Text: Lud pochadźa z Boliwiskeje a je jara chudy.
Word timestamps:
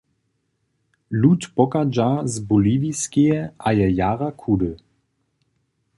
Lud 1.11 1.41
pochadźa 1.55 2.09
z 2.25 2.35
Boliwiskeje 2.47 3.39
a 3.67 3.69
je 3.79 3.87
jara 3.99 4.29
chudy. 4.41 4.71